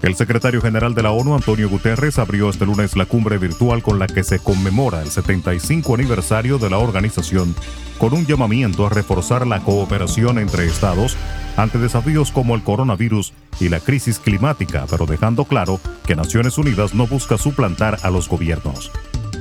[0.01, 3.99] El secretario general de la ONU, Antonio Guterres, abrió este lunes la cumbre virtual con
[3.99, 7.55] la que se conmemora el 75 aniversario de la organización,
[7.99, 11.17] con un llamamiento a reforzar la cooperación entre estados
[11.57, 16.95] ante desafíos como el coronavirus y la crisis climática, pero dejando claro que Naciones Unidas
[16.95, 18.93] no busca suplantar a los gobiernos.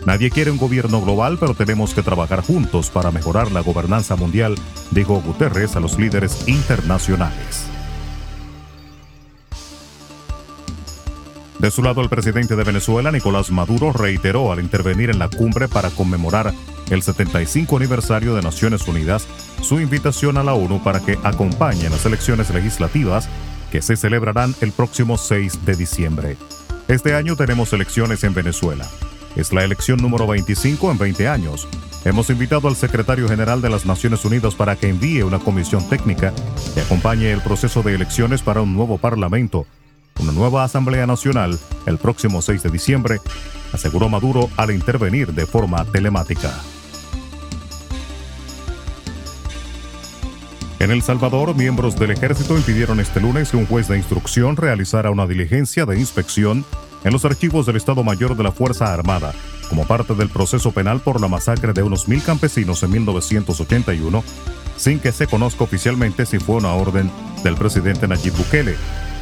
[0.07, 4.55] Nadie quiere un gobierno global, pero tenemos que trabajar juntos para mejorar la gobernanza mundial,
[4.89, 7.76] dijo Guterres a los líderes internacionales.
[11.59, 15.67] De su lado, el presidente de Venezuela, Nicolás Maduro, reiteró al intervenir en la cumbre
[15.67, 16.53] para conmemorar
[16.91, 19.27] el 75 aniversario de Naciones Unidas
[19.63, 23.27] su invitación a la ONU para que acompañe las elecciones legislativas
[23.71, 26.37] que se celebrarán el próximo 6 de diciembre.
[26.87, 28.87] Este año tenemos elecciones en Venezuela.
[29.35, 31.67] Es la elección número 25 en 20 años.
[32.05, 36.33] Hemos invitado al secretario general de las Naciones Unidas para que envíe una comisión técnica
[36.75, 39.65] que acompañe el proceso de elecciones para un nuevo parlamento,
[40.19, 43.21] una nueva Asamblea Nacional el próximo 6 de diciembre,
[43.73, 46.53] aseguró Maduro al intervenir de forma telemática.
[50.79, 55.09] En El Salvador, miembros del ejército impidieron este lunes que un juez de instrucción realizara
[55.09, 56.65] una diligencia de inspección
[57.03, 59.33] en los archivos del Estado Mayor de la Fuerza Armada,
[59.69, 64.23] como parte del proceso penal por la masacre de unos mil campesinos en 1981,
[64.75, 67.09] sin que se conozca oficialmente si fue una orden
[67.43, 68.75] del presidente Nayib Bukele.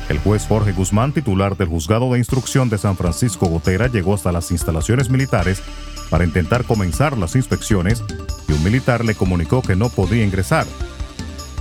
[0.09, 4.31] El juez Jorge Guzmán, titular del Juzgado de Instrucción de San Francisco Gotera, llegó hasta
[4.31, 5.61] las instalaciones militares
[6.09, 8.03] para intentar comenzar las inspecciones
[8.47, 10.65] y un militar le comunicó que no podía ingresar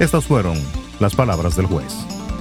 [0.00, 0.58] estas fueron
[0.98, 1.94] las palabras del juez.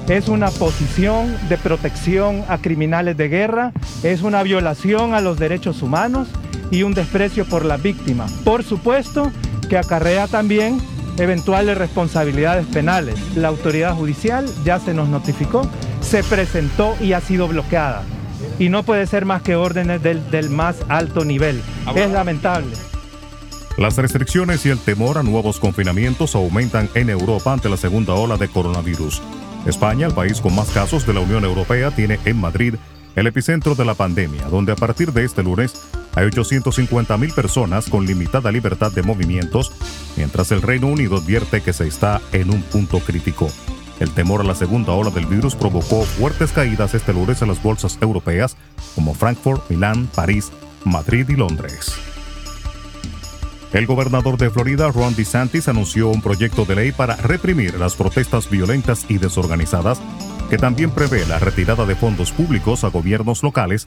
[0.09, 5.81] Es una posición de protección a criminales de guerra, es una violación a los derechos
[5.81, 6.27] humanos
[6.71, 8.25] y un desprecio por la víctima.
[8.43, 9.31] Por supuesto
[9.69, 10.81] que acarrea también
[11.17, 13.19] eventuales responsabilidades penales.
[13.35, 15.61] La autoridad judicial ya se nos notificó,
[16.13, 18.03] se presentó y ha sido bloqueada.
[18.59, 21.59] Y no puede ser más que órdenes del, del más alto nivel.
[21.95, 22.75] Es lamentable.
[23.79, 28.37] Las restricciones y el temor a nuevos confinamientos aumentan en Europa ante la segunda ola
[28.37, 29.23] de coronavirus.
[29.65, 32.75] España, el país con más casos de la Unión Europea, tiene en Madrid
[33.15, 35.73] el epicentro de la pandemia, donde a partir de este lunes
[36.13, 39.71] hay 850.000 personas con limitada libertad de movimientos,
[40.15, 43.49] mientras el Reino Unido advierte que se está en un punto crítico.
[44.03, 47.63] El temor a la segunda ola del virus provocó fuertes caídas este lunes en las
[47.63, 48.57] bolsas europeas
[48.95, 50.51] como Frankfurt, Milán, París,
[50.83, 51.93] Madrid y Londres.
[53.71, 58.49] El gobernador de Florida, Ron DeSantis, anunció un proyecto de ley para reprimir las protestas
[58.49, 60.01] violentas y desorganizadas,
[60.49, 63.85] que también prevé la retirada de fondos públicos a gobiernos locales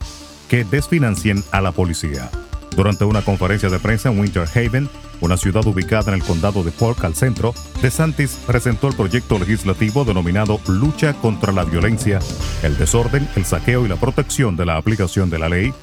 [0.49, 2.31] que desfinancien a la policía.
[2.75, 4.89] Durante una conferencia de prensa en Winter Haven,
[5.21, 10.05] una ciudad ubicada en el condado de Polk al centro, DeSantis presentó el proyecto legislativo
[10.05, 12.19] denominado Lucha contra la Violencia,
[12.63, 15.73] el Desorden, el Saqueo y la Protección de la Aplicación de la Ley,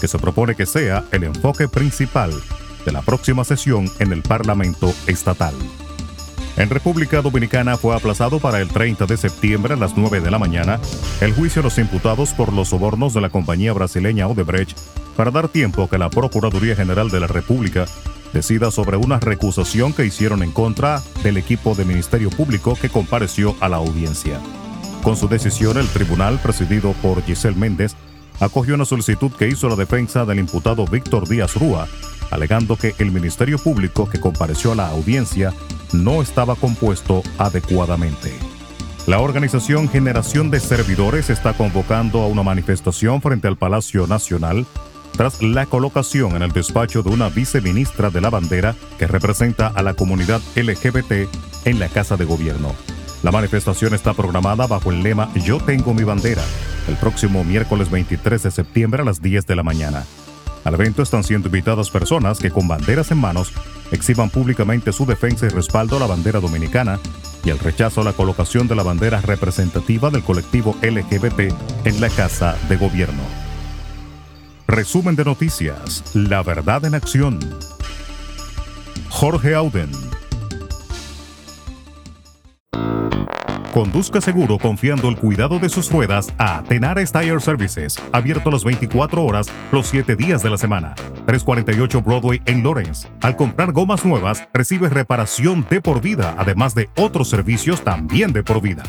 [0.00, 2.32] que se propone que sea el enfoque principal
[2.84, 5.54] de la próxima sesión en el Parlamento Estatal.
[6.56, 10.38] En República Dominicana fue aplazado para el 30 de septiembre a las 9 de la
[10.38, 10.78] mañana
[11.20, 14.78] el juicio a los imputados por los sobornos de la compañía brasileña Odebrecht
[15.16, 17.86] para dar tiempo a que la Procuraduría General de la República
[18.34, 23.56] decida sobre una recusación que hicieron en contra del equipo de Ministerio Público que compareció
[23.60, 24.38] a la audiencia.
[25.02, 27.94] Con su decisión, el tribunal, presidido por Giselle Méndez,
[28.40, 31.88] acogió una solicitud que hizo la defensa del imputado Víctor Díaz Rúa
[32.30, 35.52] alegando que el Ministerio Público que compareció a la audiencia
[35.92, 38.32] no estaba compuesto adecuadamente.
[39.06, 44.66] La organización Generación de Servidores está convocando a una manifestación frente al Palacio Nacional
[45.16, 49.82] tras la colocación en el despacho de una viceministra de la bandera que representa a
[49.82, 51.28] la comunidad LGBT
[51.64, 52.74] en la Casa de Gobierno.
[53.22, 56.42] La manifestación está programada bajo el lema Yo tengo mi bandera,
[56.88, 60.04] el próximo miércoles 23 de septiembre a las 10 de la mañana.
[60.64, 63.52] Al evento están siendo invitadas personas que con banderas en manos
[63.92, 66.98] exhiban públicamente su defensa y respaldo a la bandera dominicana
[67.44, 71.54] y el rechazo a la colocación de la bandera representativa del colectivo LGBT
[71.84, 73.43] en la Casa de Gobierno.
[74.66, 76.02] Resumen de noticias.
[76.14, 77.38] La verdad en acción.
[79.10, 79.90] Jorge Auden
[83.74, 89.24] Conduzca seguro confiando el cuidado de sus ruedas a Tenares Tire Services, abierto las 24
[89.24, 90.94] horas, los 7 días de la semana.
[91.26, 93.08] 348 Broadway en Lawrence.
[93.20, 98.44] Al comprar gomas nuevas, recibe reparación de por vida, además de otros servicios también de
[98.44, 98.84] por vida.